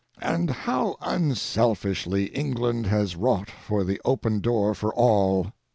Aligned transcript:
And 0.19 0.49
how 0.49 0.95
unselfishly 1.03 2.25
England 2.33 2.87
has 2.87 3.15
wrought 3.15 3.51
for 3.51 3.83
the 3.83 4.01
open 4.03 4.39
door 4.39 4.73
for 4.73 4.91
all! 4.91 5.53